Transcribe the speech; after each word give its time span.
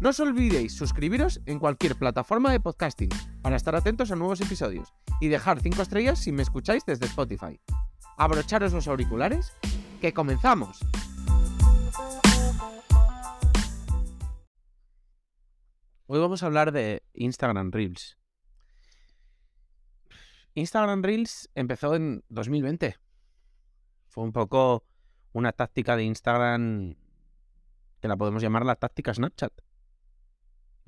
No 0.00 0.10
os 0.10 0.20
olvidéis 0.20 0.78
suscribiros 0.78 1.42
en 1.44 1.58
cualquier 1.58 1.98
plataforma 1.98 2.52
de 2.52 2.60
podcasting 2.60 3.10
para 3.42 3.56
estar 3.56 3.74
atentos 3.74 4.12
a 4.12 4.14
nuevos 4.14 4.40
episodios 4.40 4.94
y 5.20 5.26
dejar 5.26 5.58
5 5.58 5.82
estrellas 5.82 6.20
si 6.20 6.30
me 6.30 6.42
escucháis 6.42 6.86
desde 6.86 7.06
Spotify. 7.06 7.60
Abrocharos 8.16 8.72
los 8.72 8.86
auriculares, 8.86 9.52
que 10.00 10.12
comenzamos. 10.12 10.78
Hoy 16.06 16.20
vamos 16.20 16.44
a 16.44 16.46
hablar 16.46 16.70
de 16.70 17.02
Instagram 17.14 17.72
Reels. 17.72 18.16
Instagram 20.54 21.02
Reels 21.02 21.50
empezó 21.56 21.96
en 21.96 22.22
2020. 22.28 22.96
Fue 24.06 24.22
un 24.22 24.32
poco 24.32 24.84
una 25.32 25.50
táctica 25.50 25.96
de 25.96 26.04
Instagram 26.04 26.94
que 28.00 28.06
la 28.06 28.16
podemos 28.16 28.40
llamar 28.40 28.64
la 28.64 28.76
táctica 28.76 29.12
Snapchat. 29.12 29.67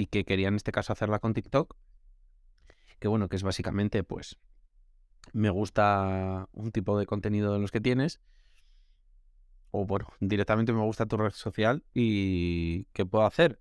Y 0.00 0.06
que 0.06 0.24
quería 0.24 0.48
en 0.48 0.56
este 0.56 0.72
caso 0.72 0.92
hacerla 0.92 1.18
con 1.18 1.34
TikTok. 1.34 1.76
Que 2.98 3.08
bueno, 3.08 3.28
que 3.28 3.36
es 3.36 3.42
básicamente 3.42 4.02
pues 4.02 4.38
me 5.32 5.50
gusta 5.50 6.48
un 6.52 6.72
tipo 6.72 6.98
de 6.98 7.04
contenido 7.04 7.52
de 7.52 7.58
los 7.58 7.70
que 7.70 7.80
tienes. 7.80 8.20
O 9.70 9.84
bueno, 9.84 10.08
directamente 10.20 10.72
me 10.72 10.80
gusta 10.80 11.04
tu 11.04 11.16
red 11.18 11.32
social 11.32 11.84
y 11.92 12.84
¿qué 12.92 13.04
puedo 13.04 13.26
hacer? 13.26 13.60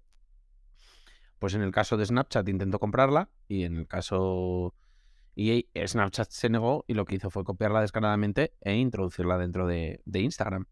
Pues 1.39 1.53
en 1.55 1.61
el 1.61 1.71
caso 1.71 1.97
de 1.97 2.05
Snapchat 2.05 2.47
intento 2.47 2.79
comprarla 2.79 3.29
y 3.49 3.63
en 3.63 3.75
el 3.75 3.87
caso 3.87 4.73
y 5.35 5.69
Snapchat 5.75 6.29
se 6.31 6.49
negó 6.49 6.83
y 6.87 6.93
lo 6.93 7.05
que 7.05 7.15
hizo 7.15 7.29
fue 7.29 7.43
copiarla 7.43 7.81
descaradamente 7.81 8.53
e 8.61 8.75
introducirla 8.75 9.37
dentro 9.37 9.67
de, 9.67 10.01
Instagram. 10.05 10.65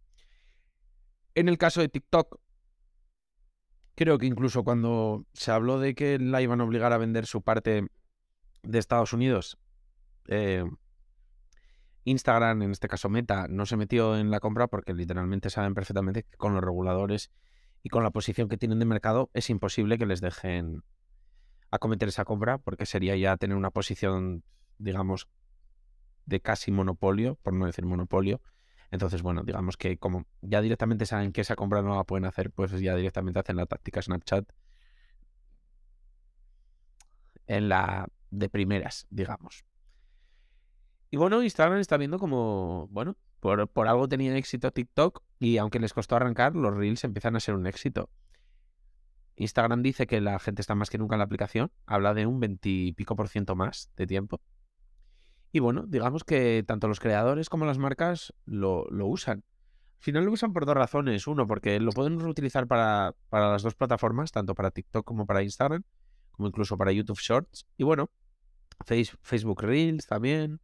En 1.36 1.48
el 1.48 1.58
caso 1.58 1.80
de 1.82 1.88
TikTok, 1.90 2.40
creo 3.98 4.20
que 4.20 4.28
incluso 4.28 4.64
cuando 4.64 5.26
se 5.34 5.52
habló 5.52 5.80
de 5.80 5.96
que 5.96 6.20
la 6.20 6.42
iban 6.44 6.62
a 6.62 6.64
obligar 6.64 6.94
a 6.94 7.00
vender 7.00 7.26
su 7.26 7.42
parte 7.42 7.88
de 8.62 8.80
Estados 8.80 9.12
Unidos, 9.12 9.58
eh, 10.28 10.64
Instagram, 12.04 12.62
en 12.62 12.72
este 12.72 12.88
caso 12.88 13.10
Meta, 13.10 13.48
no 13.50 13.66
se 13.66 13.76
metió 13.76 14.16
en 14.16 14.30
la 14.30 14.40
compra 14.40 14.68
porque 14.68 14.94
literalmente 14.94 15.50
saben 15.50 15.74
perfectamente 15.74 16.24
que 16.24 16.38
con 16.38 16.54
los 16.54 16.64
reguladores 16.64 17.32
y 17.82 17.90
con 17.90 18.04
la 18.04 18.12
posición 18.12 18.48
que 18.48 18.58
tienen 18.58 18.78
de 18.78 18.86
mercado 18.86 19.32
es 19.34 19.50
imposible 19.50 19.98
que 19.98 20.06
les 20.06 20.22
dejen 20.22 20.84
acometer 21.72 22.10
esa 22.10 22.24
compra 22.24 22.60
porque 22.60 22.86
sería 22.86 23.16
ya 23.16 23.36
tener 23.36 23.58
una 23.58 23.72
posición, 23.72 24.44
digamos, 24.78 25.28
de 26.28 26.40
casi 26.40 26.70
monopolio, 26.70 27.40
por 27.42 27.54
no 27.54 27.66
decir 27.66 27.84
monopolio. 27.84 28.42
Entonces, 28.92 29.22
bueno, 29.22 29.44
digamos 29.44 29.78
que 29.78 29.98
como 29.98 30.26
ya 30.42 30.62
directamente 30.62 31.06
saben 31.06 31.32
que 31.34 31.42
esa 31.42 31.56
compra 31.56 31.82
no 31.82 31.96
la 31.96 32.04
pueden 32.04 32.26
hacer, 32.26 32.52
pues 32.52 32.72
ya 32.80 32.96
directamente 32.96 33.40
hacen 33.40 33.58
la 33.58 33.66
táctica 33.66 34.02
Snapchat 34.02 34.50
en 37.48 37.70
la 37.70 38.08
de 38.32 38.50
primeras, 38.50 39.08
digamos. 39.10 39.66
Y 41.10 41.18
bueno, 41.18 41.42
Instagram 41.42 41.80
está 41.80 41.98
viendo 41.98 42.20
como, 42.20 42.88
bueno, 42.90 43.16
por, 43.40 43.68
por 43.70 43.88
algo 43.88 44.08
tenía 44.08 44.36
éxito 44.36 44.72
TikTok 44.72 45.24
y 45.40 45.58
aunque 45.58 45.80
les 45.80 45.94
costó 45.94 46.16
arrancar, 46.16 46.56
los 46.56 46.76
Reels 46.76 47.04
empiezan 47.04 47.36
a 47.36 47.40
ser 47.40 47.56
un 47.56 47.68
éxito. 47.68 48.10
Instagram 49.38 49.84
dice 49.84 50.08
que 50.08 50.20
la 50.20 50.40
gente 50.40 50.62
está 50.62 50.76
más 50.76 50.90
que 50.90 50.98
nunca 50.98 51.16
en 51.16 51.20
la 51.20 51.26
aplicación, 51.26 51.72
habla 51.86 52.14
de 52.14 52.26
un 52.26 52.40
20 52.40 52.70
y 52.70 52.92
pico 52.94 53.16
por 53.16 53.30
ciento 53.30 53.56
más 53.56 53.92
de 53.96 54.08
tiempo. 54.08 54.42
Y 55.58 55.60
bueno, 55.60 55.86
digamos 55.88 56.24
que 56.24 56.64
tanto 56.68 56.88
los 56.88 57.00
creadores 57.00 57.50
como 57.50 57.66
las 57.66 57.80
marcas 57.80 58.32
lo, 58.46 58.86
usan. 58.92 59.44
Al 59.98 60.04
final 60.04 60.26
lo 60.26 60.32
usan 60.32 60.54
por 60.54 60.68
dos 60.68 60.76
razones. 60.76 61.26
Uno, 61.26 61.48
porque 61.48 61.80
lo 61.80 61.92
pueden 61.94 62.20
reutilizar 62.20 62.68
para, 62.68 63.16
para 63.30 63.50
las 63.50 63.64
dos 63.64 63.74
plataformas, 63.74 64.32
tanto 64.32 64.54
para 64.54 64.70
TikTok 64.70 65.04
como 65.04 65.26
para 65.26 65.42
Instagram, 65.42 65.82
como 66.30 66.48
incluso 66.48 66.78
para 66.78 66.92
YouTube 66.92 67.18
Shorts. 67.18 67.66
Y 67.76 67.86
bueno, 67.86 68.12
Facebook 68.86 69.64
Reels 69.64 70.06
también. 70.06 70.62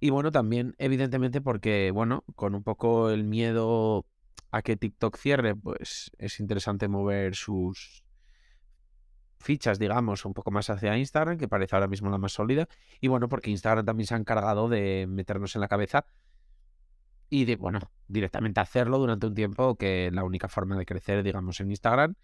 Y 0.00 0.08
bueno, 0.08 0.32
también, 0.32 0.74
evidentemente, 0.78 1.42
porque, 1.42 1.90
bueno, 1.90 2.24
con 2.34 2.54
un 2.54 2.62
poco 2.62 3.10
el 3.10 3.24
miedo 3.24 4.06
a 4.52 4.62
que 4.62 4.78
TikTok 4.78 5.18
cierre, 5.18 5.54
pues 5.54 6.10
es 6.16 6.40
interesante 6.40 6.88
mover 6.88 7.34
sus 7.34 8.01
fichas, 9.42 9.78
digamos, 9.78 10.24
un 10.24 10.34
poco 10.34 10.50
más 10.50 10.70
hacia 10.70 10.96
Instagram, 10.96 11.38
que 11.38 11.48
parece 11.48 11.76
ahora 11.76 11.88
mismo 11.88 12.10
la 12.10 12.18
más 12.18 12.32
sólida. 12.32 12.68
Y 13.00 13.08
bueno, 13.08 13.28
porque 13.28 13.50
Instagram 13.50 13.84
también 13.84 14.06
se 14.06 14.14
ha 14.14 14.18
encargado 14.18 14.68
de 14.68 15.06
meternos 15.08 15.54
en 15.54 15.60
la 15.60 15.68
cabeza 15.68 16.06
y 17.28 17.44
de, 17.44 17.56
bueno, 17.56 17.80
directamente 18.08 18.60
hacerlo 18.60 18.98
durante 18.98 19.26
un 19.26 19.34
tiempo 19.34 19.76
que 19.76 20.10
la 20.12 20.24
única 20.24 20.48
forma 20.48 20.76
de 20.76 20.86
crecer, 20.86 21.22
digamos, 21.22 21.60
en 21.60 21.70
Instagram 21.70 22.14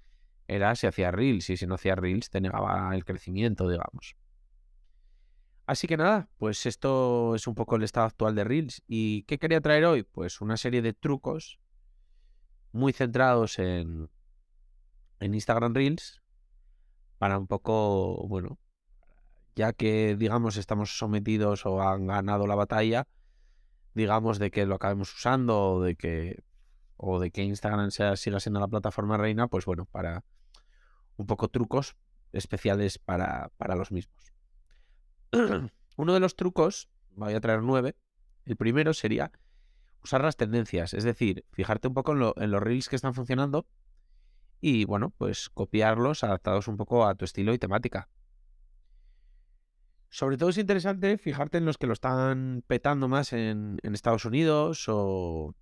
era 0.47 0.75
si 0.75 0.87
hacía 0.87 1.11
Reels 1.11 1.51
y 1.51 1.57
si 1.57 1.67
no 1.67 1.75
hacía 1.75 1.95
Reels 1.95 2.31
te 2.31 2.41
negaba 2.41 2.95
el 2.95 3.05
crecimiento, 3.05 3.69
digamos. 3.69 4.17
Así 5.67 5.87
que 5.87 5.99
nada, 5.99 6.29
pues 6.39 6.65
esto 6.65 7.35
es 7.35 7.47
un 7.47 7.55
poco 7.55 7.77
el 7.77 7.83
estado 7.83 8.07
actual 8.07 8.35
de 8.35 8.45
Reels. 8.45 8.83
¿Y 8.87 9.25
qué 9.25 9.39
quería 9.39 9.61
traer 9.61 9.85
hoy? 9.85 10.03
Pues 10.03 10.41
una 10.41 10.57
serie 10.57 10.81
de 10.81 10.95
trucos 10.95 11.59
muy 12.73 12.93
centrados 12.93 13.59
en, 13.59 14.09
en 15.21 15.35
Instagram 15.35 15.75
Reels 15.75 16.23
para 17.19 17.39
un 17.39 17.47
poco, 17.47 18.27
bueno, 18.29 18.59
ya 19.55 19.73
que 19.73 20.17
digamos 20.17 20.57
estamos 20.57 20.99
sometidos 20.99 21.67
o 21.67 21.83
han 21.83 22.07
ganado 22.07 22.47
la 22.47 22.55
batalla, 22.55 23.07
digamos 23.95 24.39
de 24.39 24.51
que 24.51 24.67
lo 24.67 24.77
acabemos 24.77 25.13
usando 25.15 25.73
o 25.73 25.83
de 25.83 25.97
que 25.97 26.43
o 26.97 27.21
de 27.21 27.31
que 27.31 27.43
Instagram 27.43 27.91
sea, 27.91 28.17
siga 28.17 28.41
siendo 28.41 28.61
la 28.61 28.69
plataforma 28.69 29.17
reina, 29.17 29.47
pues 29.47 29.65
bueno, 29.65 29.87
para 29.87 30.25
un 31.17 31.27
poco 31.27 31.49
trucos 31.49 31.97
especiales 32.33 32.99
para, 32.99 33.51
para 33.57 33.77
los 33.77 33.93
mismos. 33.93 34.33
Uno 35.97 36.13
de 36.13 36.21
los 36.21 36.37
trucos, 36.37 36.89
voy 37.11 37.35
a 37.35 37.41
traer 37.41 37.63
nueve. 37.63 37.97
El 38.45 38.57
primero 38.57 38.95
sería 38.95 39.31
usar 40.03 40.23
las 40.23 40.37
tendencias, 40.37 40.95
es 40.95 41.05
decir, 41.05 41.45
fijarte 41.53 41.89
un 41.89 41.95
poco 41.95 42.13
en, 42.13 42.51
los 42.51 42.63
reels 42.63 42.89
que 42.89 42.97
están 42.97 43.15
funcionando 43.15 43.67
y, 44.61 44.85
bueno, 44.85 45.11
pues 45.17 45.51
copiarlos 45.51 46.25
adaptados 46.25 46.69
un 46.69 46.77
poco 46.77 47.07
a 47.07 47.15
tu 47.15 47.25
estilo 47.25 47.53
y 47.53 47.59
temática. 47.59 48.09
Sobre 50.11 50.39
todo 50.39 50.49
es 50.49 50.59
interesante 50.59 51.19
fijarte 51.19 51.59
en 51.59 51.67
los 51.67 51.77
que 51.77 51.87
lo 51.87 51.93
están 51.93 52.65
petando 52.67 53.09
más 53.09 53.33
en, 53.33 53.79
Estados 53.83 54.25
Unidos 54.25 54.85
o... 54.89 55.55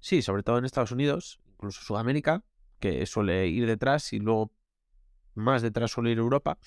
Sí, 0.00 0.22
sobre 0.22 0.42
todo 0.42 0.58
en 0.58 0.64
Estados 0.64 0.92
Unidos, 0.92 1.40
incluso 1.46 1.82
Sudamérica, 1.82 2.42
que 2.78 3.06
suele 3.06 3.46
ir 3.48 3.66
detrás 3.66 4.12
y 4.12 4.18
luego 4.18 4.52
más 5.34 5.62
detrás 5.62 5.92
suele 5.92 6.10
ir 6.10 6.18
Europa. 6.18 6.58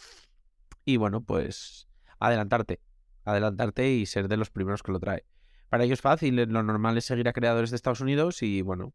Y 0.85 0.97
bueno, 0.97 1.21
pues 1.21 1.87
adelantarte, 2.19 2.79
adelantarte 3.25 3.89
y 3.91 4.05
ser 4.05 4.27
de 4.27 4.37
los 4.37 4.49
primeros 4.49 4.81
que 4.83 4.91
lo 4.91 4.99
trae. 4.99 5.25
Para 5.69 5.83
ello 5.83 5.95
es 5.95 6.01
fácil, 6.01 6.35
lo 6.35 6.63
normal 6.63 6.97
es 6.97 7.05
seguir 7.05 7.27
a 7.27 7.33
creadores 7.33 7.71
de 7.71 7.75
Estados 7.75 7.99
Unidos 7.99 8.43
y 8.43 8.61
bueno, 8.61 8.93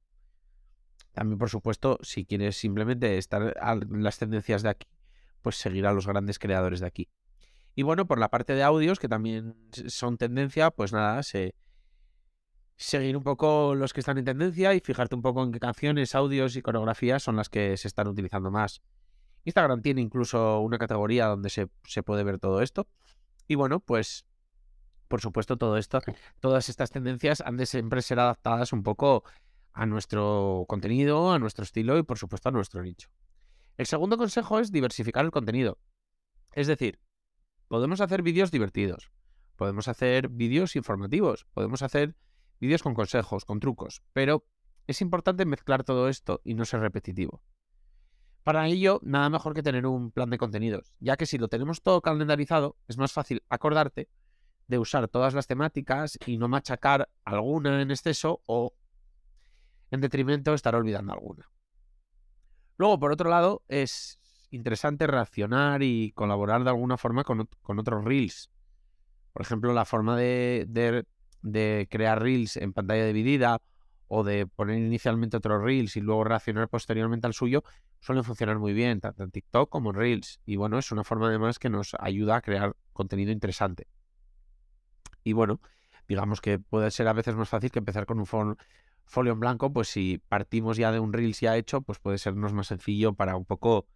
también 1.12 1.38
por 1.38 1.50
supuesto, 1.50 1.98
si 2.02 2.24
quieres 2.24 2.56
simplemente 2.56 3.18
estar 3.18 3.56
en 3.62 4.02
las 4.02 4.18
tendencias 4.18 4.62
de 4.62 4.68
aquí, 4.68 4.88
pues 5.42 5.56
seguir 5.56 5.86
a 5.86 5.92
los 5.92 6.06
grandes 6.06 6.38
creadores 6.38 6.80
de 6.80 6.86
aquí. 6.86 7.08
Y 7.74 7.82
bueno, 7.82 8.06
por 8.06 8.18
la 8.18 8.28
parte 8.28 8.54
de 8.54 8.62
audios, 8.62 8.98
que 8.98 9.08
también 9.08 9.54
son 9.70 10.18
tendencia, 10.18 10.70
pues 10.70 10.92
nada, 10.92 11.22
se, 11.22 11.54
seguir 12.78 13.16
un 13.16 13.24
poco 13.24 13.74
los 13.74 13.92
que 13.92 14.00
están 14.00 14.18
en 14.18 14.24
tendencia 14.24 14.72
y 14.72 14.80
fijarte 14.80 15.14
un 15.16 15.22
poco 15.22 15.42
en 15.42 15.52
qué 15.52 15.58
canciones, 15.58 16.14
audios 16.14 16.56
y 16.56 16.62
coreografías 16.62 17.22
son 17.22 17.36
las 17.36 17.48
que 17.48 17.76
se 17.76 17.88
están 17.88 18.06
utilizando 18.06 18.50
más. 18.50 18.80
Instagram 19.44 19.82
tiene 19.82 20.00
incluso 20.00 20.60
una 20.60 20.78
categoría 20.78 21.26
donde 21.26 21.50
se, 21.50 21.68
puede 22.04 22.22
ver 22.22 22.38
todo 22.38 22.62
esto. 22.62 22.86
Y 23.48 23.56
bueno, 23.56 23.80
pues 23.80 24.24
por 25.08 25.20
supuesto 25.20 25.56
todo 25.56 25.76
esto, 25.76 26.00
todas 26.38 26.68
estas 26.68 26.90
tendencias 26.90 27.40
han 27.40 27.56
de 27.56 27.66
siempre 27.66 28.02
ser 28.02 28.20
adaptadas 28.20 28.72
un 28.72 28.82
poco 28.82 29.24
a 29.78 29.86
nuestro 29.86 30.64
contenido, 30.66 31.30
a 31.30 31.38
nuestro 31.38 31.62
estilo 31.62 31.98
y 31.98 32.02
por 32.02 32.18
supuesto 32.18 32.48
a 32.48 32.52
nuestro 32.52 32.82
nicho. 32.82 33.10
El 33.76 33.86
segundo 33.86 34.18
consejo 34.18 34.58
es 34.58 34.72
diversificar 34.72 35.24
el 35.24 35.30
contenido. 35.30 35.78
Es 36.50 36.66
decir, 36.66 36.98
podemos 37.68 38.00
hacer 38.00 38.22
vídeos 38.22 38.50
divertidos, 38.50 39.12
podemos 39.54 39.86
hacer 39.86 40.30
vídeos 40.30 40.74
informativos, 40.74 41.46
podemos 41.54 41.82
hacer 41.82 42.16
vídeos 42.58 42.82
con 42.82 42.94
consejos, 42.94 43.44
con 43.44 43.60
trucos, 43.60 44.02
pero 44.12 44.44
es 44.88 45.00
importante 45.00 45.46
mezclar 45.46 45.84
todo 45.84 46.08
esto 46.08 46.40
y 46.42 46.54
no 46.54 46.64
ser 46.64 46.80
repetitivo. 46.80 47.44
Para 48.42 48.66
ello, 48.66 48.98
nada 49.04 49.30
mejor 49.30 49.54
que 49.54 49.62
tener 49.62 49.86
un 49.86 50.10
plan 50.10 50.30
de 50.30 50.38
contenidos, 50.38 50.92
ya 50.98 51.16
que 51.16 51.26
si 51.26 51.38
lo 51.38 51.46
tenemos 51.46 51.82
todo 51.82 52.02
calendarizado, 52.02 52.76
es 52.88 52.98
más 52.98 53.12
fácil 53.12 53.44
acordarte 53.48 54.08
de 54.66 54.78
usar 54.78 55.06
todas 55.06 55.34
las 55.34 55.46
temáticas 55.46 56.18
y 56.26 56.36
no 56.36 56.48
machacar 56.48 57.08
alguna 57.24 57.80
en 57.80 57.92
exceso 57.92 58.42
o 58.46 58.74
en 59.90 60.00
detrimento 60.00 60.50
de 60.50 60.56
estar 60.56 60.74
olvidando 60.74 61.12
alguna. 61.12 61.48
Luego, 62.76 62.98
por 62.98 63.12
otro 63.12 63.28
lado, 63.28 63.62
es 63.68 64.20
interesante 64.50 65.06
reaccionar 65.06 65.82
y 65.82 66.12
colaborar 66.12 66.64
de 66.64 66.70
alguna 66.70 66.96
forma 66.96 67.24
con, 67.24 67.48
otros 67.62 68.04
reels. 68.04 68.50
Por 69.32 69.42
ejemplo, 69.42 69.72
la 69.72 69.84
forma 69.84 70.16
de, 70.16 71.04
de, 71.42 71.88
crear 71.90 72.22
reels 72.22 72.56
en 72.56 72.72
pantalla 72.72 73.06
dividida 73.06 73.60
o 74.06 74.24
de 74.24 74.46
poner 74.46 74.78
inicialmente 74.78 75.36
otros 75.36 75.62
reels 75.62 75.96
y 75.96 76.00
luego 76.00 76.24
reaccionar 76.24 76.68
posteriormente 76.68 77.26
al 77.26 77.34
suyo 77.34 77.62
suelen 78.00 78.24
funcionar 78.24 78.58
muy 78.58 78.72
bien, 78.72 79.00
tanto 79.00 79.22
en 79.22 79.30
TikTok 79.30 79.68
como 79.68 79.90
en 79.90 79.96
reels. 79.96 80.40
Y 80.46 80.56
bueno, 80.56 80.78
es 80.78 80.90
una 80.92 81.04
forma 81.04 81.28
además 81.28 81.58
que 81.58 81.68
nos 81.68 81.94
ayuda 81.98 82.36
a 82.36 82.40
crear 82.40 82.74
contenido 82.92 83.32
interesante. 83.32 83.86
Y 85.24 85.34
bueno, 85.34 85.60
digamos 86.08 86.40
que 86.40 86.58
puede 86.58 86.90
ser 86.90 87.06
a 87.08 87.12
veces 87.12 87.34
más 87.34 87.48
fácil 87.48 87.70
que 87.70 87.80
empezar 87.80 88.06
con 88.06 88.18
un 88.18 88.26
folio 89.08 89.32
en 89.32 89.40
blanco, 89.40 89.72
pues 89.72 89.88
si 89.88 90.18
partimos 90.28 90.76
ya 90.76 90.92
de 90.92 91.00
un 91.00 91.12
Reels 91.12 91.40
ya 91.40 91.56
hecho, 91.56 91.80
pues 91.82 91.98
puede 91.98 92.18
sernos 92.18 92.52
más 92.52 92.68
sencillo 92.68 93.14
para 93.14 93.36
un 93.36 93.44
poco, 93.44 93.86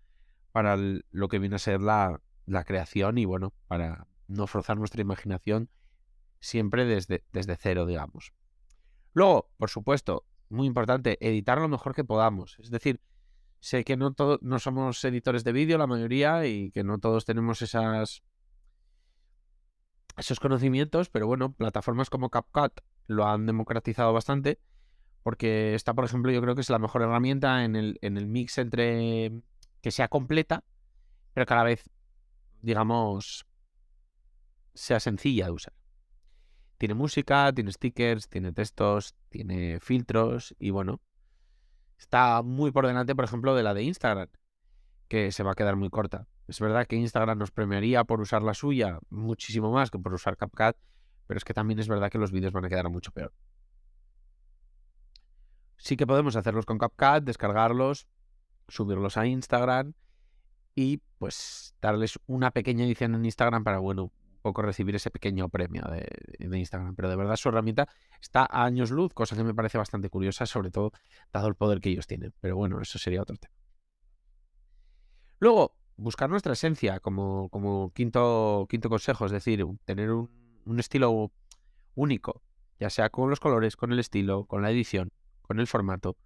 para 0.53 0.77
lo 0.77 1.29
que 1.29 1.39
viene 1.39 1.57
a 1.57 1.59
ser 1.59 1.81
la, 1.81 2.21
la 2.47 2.65
creación 2.65 3.19
y 3.19 3.25
bueno, 3.25 3.53
para 3.69 4.07
no 4.29 4.47
forzar 4.47 4.79
nuestra 4.79 5.03
imaginación 5.03 5.69
siempre 6.41 6.85
desde, 6.85 7.25
desde 7.33 7.57
cero, 7.57 7.87
digamos. 7.87 8.33
Luego, 9.13 9.51
por 9.59 9.71
supuesto, 9.71 10.25
muy 10.49 10.67
importante, 10.67 11.19
editar 11.21 11.61
lo 11.61 11.69
mejor 11.69 11.95
que 11.95 12.05
podamos. 12.05 12.59
Es 12.59 12.71
decir, 12.71 13.01
sé 13.61 13.85
que 13.85 13.97
no, 13.97 14.13
todos 14.13 14.41
no 14.43 14.59
somos 14.59 15.05
editores 15.05 15.45
de 15.45 15.53
vídeo, 15.53 15.79
la 15.79 15.87
mayoría, 15.87 16.47
y 16.47 16.71
que 16.71 16.85
no 16.85 16.99
todos 16.99 17.25
tenemos 17.25 17.63
esas, 17.63 18.23
esos 20.17 20.41
conocimientos, 20.41 21.11
pero 21.11 21.27
bueno, 21.27 21.53
plataformas 21.53 22.11
como 22.11 22.31
CapCut 22.31 22.81
lo 23.07 23.27
han 23.27 23.47
democratizado 23.47 24.13
bastante 24.13 24.59
porque 25.23 25.75
esta, 25.75 25.95
por 25.95 26.05
ejemplo, 26.05 26.33
yo 26.33 26.41
creo 26.41 26.55
que 26.55 26.61
es 26.63 26.71
la 26.71 26.79
mejor 26.79 27.03
herramienta 27.03 27.65
en 27.65 27.77
el, 27.77 27.99
en 28.03 28.17
el 28.17 28.27
mix 28.27 28.59
entre 28.59 29.33
que 29.81 29.91
sea 29.91 30.09
completa, 30.09 30.65
pero 31.33 31.47
cada 31.47 31.63
vez, 31.63 31.89
digamos, 32.61 33.47
sea 34.75 35.01
sencilla 35.01 35.47
de 35.47 35.53
usar. 35.53 35.75
Tiene 36.79 36.95
música, 36.95 37.53
tiene 37.53 37.71
stickers, 37.71 38.29
tiene 38.29 38.53
textos, 38.53 39.15
tiene 39.29 39.79
filtros 39.81 40.55
y 40.59 40.71
bueno, 40.71 41.01
está 41.99 42.43
muy 42.43 42.73
por 42.73 42.87
delante, 42.87 43.15
por 43.15 43.25
ejemplo, 43.25 43.55
de 43.55 43.63
la 43.63 43.75
de 43.75 43.85
Instagram, 43.85 44.29
que 45.07 45.31
se 45.31 45.45
va 45.45 45.53
a 45.53 45.55
quedar 45.55 45.77
muy 45.77 45.91
corta. 45.91 46.27
Es 46.49 46.59
verdad 46.59 46.87
que 46.89 46.97
Instagram 46.97 47.39
nos 47.39 47.53
premiaría 47.53 48.03
por 48.03 48.21
usar 48.21 48.43
la 48.43 48.55
suya 48.55 48.99
muchísimo 49.11 49.71
más 49.71 49.91
que 49.91 49.99
por 50.01 50.13
usar 50.13 50.37
CapCut, 50.37 50.77
pero 51.29 51.39
es 51.39 51.45
que 51.45 51.55
también 51.55 51.79
es 51.79 51.87
verdad 51.87 52.11
que 52.11 52.19
los 52.19 52.33
vídeos 52.33 52.53
van 52.53 52.65
a 52.65 52.69
quedar 52.69 52.91
mucho 52.91 53.13
peor 53.13 53.33
sí 55.83 55.97
que 55.97 56.07
podemos 56.07 56.37
hacerlos 56.37 56.65
con 56.65 56.79
CapCut, 56.79 57.25
descargarlos, 57.25 58.07
subirlos 58.69 59.17
a 59.17 59.27
Instagram 59.27 59.95
y 60.77 60.99
pues 61.19 61.75
darles 61.83 62.21
una 62.27 62.53
pequeña 62.53 62.85
edición 62.85 63.17
en 63.17 63.25
Instagram 63.25 63.65
para, 63.65 63.79
bueno, 63.81 64.05
un 64.05 64.13
poco 64.43 64.63
recibir 64.63 64.95
ese 64.95 65.11
pequeño 65.11 65.49
premio 65.49 65.83
de, 65.91 66.57
Instagram. 66.57 66.95
Pero 66.95 67.11
de 67.11 67.17
verdad 67.17 67.35
su 67.35 67.49
herramienta 67.49 67.89
está 68.21 68.47
a 68.49 68.65
años 68.65 68.93
luz, 68.93 69.13
cosa 69.13 69.35
que 69.35 69.43
me 69.43 69.55
parece 69.55 69.77
bastante 69.77 70.09
curiosa, 70.09 70.47
sobre 70.47 70.71
todo 70.71 70.93
dado 71.33 71.49
el 71.49 71.57
poder 71.57 71.81
que 71.81 71.91
ellos 71.91 72.07
tienen. 72.07 72.33
Pero 72.41 72.55
bueno, 72.55 72.81
eso 72.81 73.01
sería 73.01 73.21
otro 73.21 73.37
tema. 73.37 73.55
Luego, 75.41 75.75
buscar 75.97 76.31
nuestra 76.31 76.53
esencia 76.53 77.01
como, 77.01 77.49
como 77.49 77.93
quinto, 77.93 78.67
quinto 78.71 78.89
consejo, 78.89 79.27
es 79.27 79.33
decir, 79.33 79.67
tener 79.85 80.13
un, 80.13 80.31
un 80.65 80.79
estilo 80.79 81.33
único, 81.97 82.41
ya 82.79 82.89
sea 82.89 83.11
con 83.11 83.31
los 83.31 83.41
colores, 83.41 83.77
con 83.77 83.93
el 83.93 83.99
estilo, 83.99 84.45
con 84.45 84.63
la 84.63 84.71
edición 84.71 85.11
con 85.53 85.61
el 85.61 85.67
formato. 85.67 86.17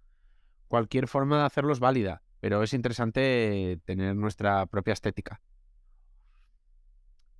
Cualquier 0.69 1.09
forma 1.09 1.39
de 1.39 1.43
hacerlo 1.43 1.73
es 1.73 1.81
válida, 1.81 2.23
pero 2.39 2.63
es 2.63 2.73
interesante 2.73 3.77
tener 3.83 4.15
nuestra 4.15 4.65
propia 4.67 4.93
estética. 4.93 5.41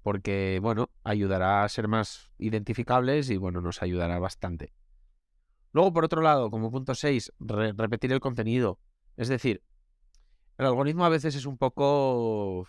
Porque, 0.01 0.59
bueno, 0.61 0.89
ayudará 1.05 1.63
a 1.63 1.69
ser 1.69 1.87
más 1.87 2.29
identificables 2.39 3.29
y, 3.29 3.37
bueno, 3.37 3.61
nos 3.61 3.81
ayudará 3.81 4.19
bastante. 4.19 4.73
Luego, 5.71 5.93
por 5.93 6.03
otro 6.03 6.21
lado, 6.21 6.51
como 6.51 6.71
punto 6.71 6.93
6, 6.93 7.31
repetir 7.39 8.11
el 8.11 8.19
contenido. 8.19 8.81
Es 9.15 9.29
decir, 9.29 9.63
el 10.57 10.65
algoritmo 10.65 11.05
a 11.05 11.09
veces 11.09 11.35
es 11.35 11.45
un 11.45 11.57
poco 11.57 12.67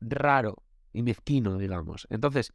raro 0.00 0.62
y 0.94 1.02
mezquino, 1.02 1.58
digamos. 1.58 2.06
Entonces, 2.08 2.54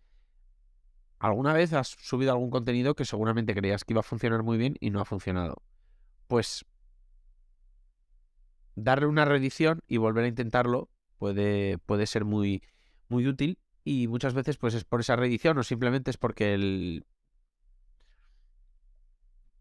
¿Alguna 1.20 1.54
vez 1.54 1.74
has 1.74 1.88
subido 1.88 2.32
algún 2.32 2.50
contenido 2.50 2.96
que 2.96 3.06
seguramente 3.06 3.56
creías 3.56 3.84
que 3.84 3.94
iba 3.94 4.02
a 4.02 4.04
funcionar 4.04 4.44
muy 4.44 4.58
bien 4.58 4.76
y 4.80 4.92
no 4.92 5.02
ha 5.02 5.06
funcionado? 5.06 5.62
Pues 6.28 6.66
darle 8.76 9.08
una 9.08 9.26
reedición 9.26 9.82
y 9.88 9.98
volver 9.98 10.26
a 10.26 10.28
intentarlo 10.28 10.90
puede, 11.18 11.80
puede 11.80 12.06
ser 12.06 12.26
muy, 12.26 12.62
muy 13.10 13.28
útil 13.28 13.60
y 13.84 14.08
muchas 14.08 14.34
veces 14.34 14.58
pues 14.58 14.76
es 14.76 14.84
por 14.84 15.00
esa 15.00 15.16
reedición 15.16 15.58
o 15.58 15.64
simplemente 15.64 16.12
es 16.12 16.18
porque 16.18 16.54
el, 16.54 17.06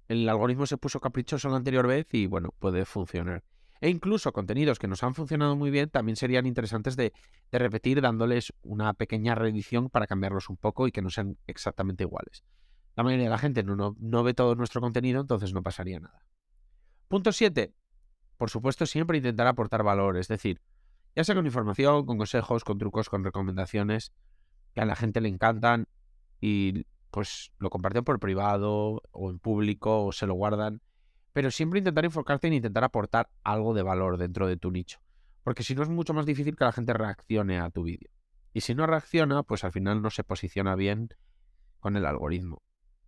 el 0.08 0.29
algoritmo 0.29 0.67
se 0.67 0.76
puso 0.76 1.00
caprichoso 1.00 1.49
la 1.49 1.56
anterior 1.56 1.87
vez 1.87 2.06
y 2.12 2.26
bueno, 2.26 2.53
puede 2.58 2.85
funcionar. 2.85 3.43
E 3.81 3.90
incluso 3.90 4.32
contenidos 4.32 4.78
que 4.78 4.88
nos 4.88 5.02
han 5.02 5.14
funcionado 5.14 5.56
muy 5.56 5.70
bien 5.70 5.90
también 5.90 6.17
serían 6.17 6.46
interesantes 6.46 6.96
de, 6.96 7.12
repetir 7.52 8.00
dándoles 8.00 8.52
una 8.62 8.93
pequeña 8.94 9.34
reedición 9.34 9.90
para 9.90 10.06
cambiarlos 10.06 10.49
un 10.49 10.56
poco 10.56 10.87
y 10.87 10.93
que 10.93 11.02
no 11.02 11.11
sean 11.11 11.37
exactamente 11.46 12.05
iguales. 12.05 12.44
La 12.96 13.02
mayoría 13.02 13.26
de 13.26 13.31
la 13.31 13.38
gente 13.38 13.62
no, 13.62 13.94
no, 13.99 14.23
ve 14.23 14.34
todo 14.34 14.55
nuestro 14.55 14.81
contenido, 14.81 15.20
entonces 15.20 15.52
no 15.52 15.62
pasaría 15.62 16.00
nada. 16.00 16.25
Punto 17.08 17.32
7. 17.32 17.75
Por 18.37 18.50
supuesto, 18.50 18.87
siempre 18.87 19.19
intentar 19.19 19.46
aportar 19.46 19.82
valor, 19.82 20.17
es 20.17 20.29
decir, 20.29 20.61
ya 21.14 21.25
sea 21.25 21.34
con 21.34 21.46
información, 21.46 22.05
con 22.05 22.19
consejos, 22.19 22.64
con 22.64 22.79
trucos, 22.79 23.08
con 23.08 23.25
recomendaciones, 23.25 24.12
que 24.75 24.81
a 24.81 24.84
la 24.84 24.96
gente 24.96 25.20
le 25.20 25.29
encantan 25.29 25.87
y 26.40 26.84
pues 27.11 27.52
lo 27.58 27.70
comparten 27.70 28.05
por 28.05 28.19
privado 28.19 29.03
o 29.10 29.31
en 29.31 29.39
público 29.39 30.05
o 30.05 30.12
se 30.12 30.27
lo 30.27 30.34
guardan 30.34 30.82
pero 31.36 31.50
siempre 31.50 31.81
intentar 31.81 32.06
enfocarte 32.06 32.46
en 32.46 32.55
intentar 32.55 32.82
aportar 32.82 33.28
algo 33.44 33.74
de 33.74 33.82
valor 33.82 34.16
dentro 34.16 34.46
de 34.46 34.56
tu 34.56 34.70
nicho. 34.70 35.00
Porque 35.43 35.62
si 35.62 35.74
no 35.74 35.82
es 35.82 35.90
mucho 35.90 36.14
más 36.14 36.24
difícil 36.24 36.56
que 36.56 36.64
la 36.64 36.72
gente 36.72 36.94
reaccione 36.94 37.58
a 37.60 37.69
tu 37.69 37.82
vídeo. 37.82 38.08
Y 38.55 38.62
si 38.62 38.74
no 38.74 38.86
reacciona, 38.86 39.43
pues 39.43 39.62
al 39.62 39.70
final 39.70 40.00
no 40.00 40.08
se 40.08 40.24
posiciona 40.24 40.74
bien 40.76 41.10
con 41.78 41.94
el 41.94 42.06
algoritmo. 42.06 42.62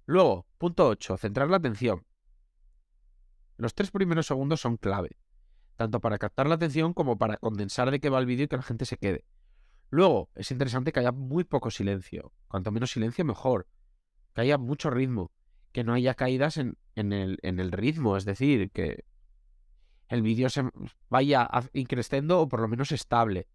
Luego, 0.05 0.47
punto 0.59 0.89
8, 0.89 1.17
centrar 1.17 1.49
la 1.49 1.57
atención. 1.57 2.05
Los 3.57 3.75
tres 3.75 3.91
primeros 3.91 4.27
segundos 4.27 4.61
son 4.61 4.77
clave, 4.77 5.17
tanto 5.77 5.99
para 5.99 6.19
captar 6.19 6.49
la 6.49 6.57
atención 6.57 6.93
como 6.93 7.17
para 7.17 7.39
condensar 7.39 7.91
de 7.91 7.99
qué 7.99 8.11
va 8.11 8.19
el 8.19 8.27
vídeo 8.27 8.45
y 8.45 8.49
que 8.49 8.59
la 8.59 8.63
gente 8.63 8.85
se 8.85 8.99
quede. 8.99 9.25
Luego, 9.89 10.29
es 10.35 10.51
interesante 10.51 10.93
que 10.93 11.01
haya 11.01 11.13
muy 11.13 11.45
poco 11.45 11.71
silencio. 11.71 12.35
Cuanto 12.47 12.73
menos 12.73 12.91
silencio, 12.91 13.25
mejor. 13.25 13.67
Que 14.35 14.43
haya 14.43 14.59
mucho 14.59 14.91
ritmo 14.91 15.33
que 15.73 15.85
no 15.85 15.93
haya 15.93 16.15
caídas 16.15 16.57
en, 16.57 16.77
el, 16.95 17.73
ritmo, 17.73 18.17
es 18.17 18.25
decir, 18.25 18.71
que 18.71 19.05
el 20.09 20.23
vídeo 20.23 20.49
se 20.49 20.65
vaya 21.09 21.49
increciendo 21.73 22.41
o 22.41 22.49
por 22.49 22.61
lo 22.61 22.69
menos 22.69 22.93
estable. 22.93 23.47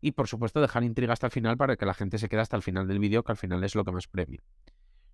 Y 0.00 0.12
por 0.12 0.26
supuesto 0.26 0.60
dejar 0.60 0.82
intriga 0.82 1.12
hasta 1.12 1.26
el 1.26 1.32
final 1.32 1.56
para 1.56 1.76
que 1.76 1.86
la 1.86 1.94
gente 1.94 2.18
se 2.18 2.28
quede 2.28 2.40
hasta 2.40 2.56
el 2.56 2.62
final 2.62 2.88
del 2.88 2.98
vídeo, 2.98 3.22
que 3.22 3.32
al 3.32 3.38
final 3.38 3.62
es 3.62 3.74
lo 3.74 3.84
que 3.84 3.92
más 3.92 4.08
premia. 4.08 4.40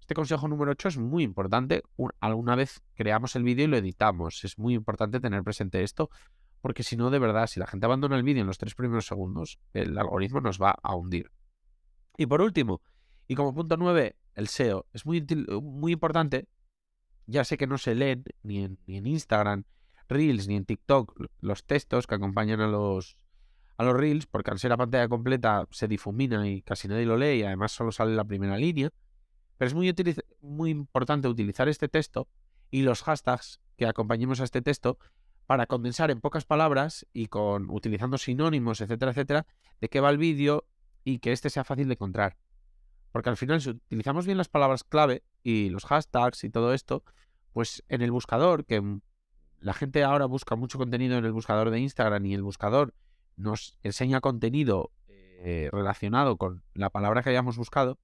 Este 0.01 0.15
consejo 0.15 0.49
número 0.49 0.71
8 0.71 0.89
es 0.89 0.97
muy 0.97 1.23
importante. 1.23 1.83
Alguna 2.21 2.57
vez 2.57 2.81
creamos 2.95 3.37
el 3.37 3.43
vídeo 3.43 3.67
y 3.67 3.69
lo 3.69 3.77
editamos. 3.77 4.43
Es 4.43 4.59
muy 4.59 4.73
importante 4.73 5.21
tener 5.21 5.43
presente 5.43 5.83
esto, 5.83 6.09
porque 6.63 6.83
si 6.83 6.97
no, 6.97 7.11
de 7.11 7.19
verdad, 7.19 7.47
si 7.47 7.61
la 7.61 7.67
gente 7.67 7.85
abandona 7.85 8.17
el 8.17 8.23
vídeo 8.23 8.41
en 8.41 8.47
los 8.47 8.57
tres 8.57 8.75
primeros 8.75 9.07
segundos, 9.07 9.59
el 9.75 9.99
algoritmo 9.99 10.41
nos 10.41 10.59
va 10.61 10.75
a 10.83 10.95
hundir. 10.95 11.31
Y 12.17 12.25
por 12.25 12.41
último, 12.41 12.81
y 13.27 13.35
como 13.35 13.55
punto 13.55 13.77
9, 13.77 14.17
el 14.39 14.49
SEO. 14.49 14.87
Es 14.93 15.05
muy, 15.05 15.27
muy 15.63 15.93
importante. 15.93 16.49
Ya 17.27 17.45
sé 17.45 17.59
que 17.59 17.67
no 17.67 17.77
se 17.77 17.95
leen 17.95 18.25
ni 18.43 18.65
en, 18.65 18.79
ni 18.87 18.97
en 18.97 19.07
Instagram, 19.07 19.65
Reels, 20.09 20.49
ni 20.49 20.57
en 20.57 20.65
TikTok 20.65 21.21
los 21.41 21.65
textos 21.65 22.07
que 22.07 22.15
acompañan 22.15 22.61
a 22.61 22.69
los, 22.69 23.19
a 23.77 23.85
los 23.85 23.95
Reels, 23.95 24.27
porque 24.27 24.51
al 24.51 24.59
ser 24.59 24.71
la 24.71 24.77
pantalla 24.77 25.09
completa 25.09 25.67
se 25.71 25.89
difumina 25.89 26.49
y 26.49 26.63
casi 26.63 26.89
nadie 26.89 27.05
lo 27.05 27.19
lee 27.19 27.41
y 27.41 27.43
además 27.43 27.73
solo 27.73 27.93
sale 27.93 28.15
la 28.15 28.25
primera 28.25 28.57
línea. 28.57 28.91
Pero 29.59 29.69
es 29.69 29.75
muy, 29.75 29.93
muy 30.41 30.71
importante 30.71 31.29
utilizar 31.29 31.69
este 31.69 31.89
texto 31.89 32.29
y 32.71 32.83
los 32.83 33.03
hashtags 33.03 33.61
que 33.77 33.87
acompañemos 33.87 34.41
a 34.41 34.45
este 34.45 34.63
texto 34.63 34.99
para 35.47 35.67
condensar 35.67 36.11
en 36.11 36.21
pocas 36.21 36.45
palabras 36.45 37.07
y 37.13 37.27
con 37.27 37.71
utilizando 37.71 38.19
sinónimos, 38.19 38.81
etcétera, 38.81 39.11
etcétera, 39.11 39.47
de 39.81 39.89
qué 39.89 40.01
va 40.01 40.11
el 40.11 40.19
vídeo 40.19 40.67
y 41.05 41.19
que 41.19 41.33
este 41.33 41.51
sea 41.51 41.65
fácil 41.65 41.89
de 41.89 41.95
encontrar. 41.95 42.37
Porque 43.13 43.31
al 43.31 43.37
final, 43.37 43.61
si 43.61 43.71
utilizamos 43.71 44.27
bien 44.27 44.39
las 44.39 44.49
palabras 44.49 44.85
clave 44.85 45.23
y 45.43 45.71
los 45.71 45.85
hashtags 45.87 46.45
y 46.45 46.51
todo 46.51 46.75
esto, 46.75 47.05
pues 47.53 47.83
en 47.89 48.03
el 48.03 48.11
buscador, 48.11 48.65
que 48.65 49.01
la 49.61 49.75
gente 49.75 50.05
ahora 50.05 50.27
busca 50.27 50.57
mucho 50.57 50.79
contenido 50.79 51.17
en 51.19 51.25
el 51.25 51.33
buscador 51.33 51.71
de 51.71 51.81
Instagram 51.81 52.25
y 52.27 52.35
el 52.35 52.43
buscador 52.43 52.95
nos 53.37 53.77
enseña 53.83 54.21
contenido 54.21 54.93
eh, 55.09 55.69
relacionado 55.73 56.37
con 56.37 56.63
la 56.75 56.91
palabra 56.91 57.23
que 57.23 57.31
hayamos 57.31 57.57
buscado, 57.57 57.99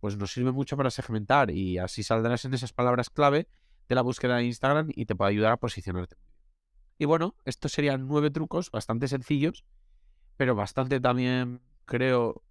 pues 0.00 0.16
nos 0.16 0.32
sirve 0.32 0.50
mucho 0.50 0.76
para 0.76 0.90
segmentar 0.90 1.50
y 1.50 1.78
así 1.78 2.02
saldrás 2.02 2.46
en 2.46 2.54
esas 2.54 2.72
palabras 2.72 3.10
clave 3.10 3.48
de 3.88 3.94
la 3.94 4.02
búsqueda 4.02 4.36
de 4.36 4.44
Instagram 4.44 4.88
y 4.94 5.04
te 5.04 5.14
puede 5.14 5.30
ayudar 5.30 5.52
a 5.52 5.56
posicionarte. 5.58 6.16
Y 6.96 7.04
bueno, 7.04 7.34
estos 7.44 7.72
serían 7.72 8.06
nueve 8.06 8.30
trucos 8.30 8.70
bastante 8.70 9.08
sencillos, 9.08 9.64
pero 10.36 10.54
bastante 10.54 11.00
también, 11.00 11.60
creo, 11.84 12.42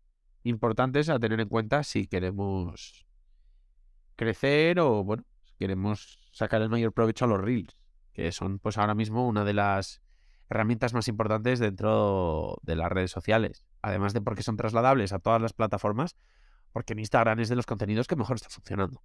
importantes 0.44 1.10
a 1.10 1.20
tener 1.20 1.40
en 1.40 1.50
cuenta 1.50 1.84
si 1.84 2.08
queremos 2.08 3.06
crecer 4.16 4.80
o, 4.80 5.04
bueno, 5.04 5.24
si 5.44 5.56
queremos 5.58 6.20
sacar 6.32 6.62
el 6.62 6.70
mayor 6.70 6.94
provecho 6.94 7.26
a 7.26 7.28
los 7.28 7.42
reels, 7.42 7.78
que 8.14 8.32
son 8.32 8.60
pues 8.60 8.78
ahora 8.78 8.96
mismo 8.96 9.28
una 9.28 9.46
de 9.46 9.54
las 9.54 10.02
herramientas 10.50 10.94
más 10.94 11.08
importantes 11.08 11.60
dentro 11.60 12.58
de 12.64 12.76
las 12.76 12.92
redes 12.92 13.12
sociales. 13.12 13.66
Además 13.82 14.14
de 14.14 14.22
porque 14.22 14.44
son 14.44 14.58
trasladables 14.58 15.14
a 15.14 15.20
todas 15.20 15.42
las 15.42 15.54
plataformas, 15.54 16.16
porque 16.74 16.94
en 16.94 17.00
Instagram 17.00 17.40
es 17.40 17.50
de 17.50 17.56
los 17.56 17.66
contenidos 17.66 18.08
que 18.08 18.16
mejor 18.16 18.36
está 18.36 18.50
funcionando. 18.50 19.02